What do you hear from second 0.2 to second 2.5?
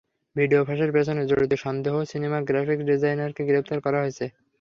video ফাঁসের পেছনে জড়িত সন্দেহে সিনেমার